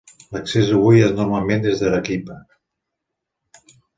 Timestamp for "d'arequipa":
1.83-2.39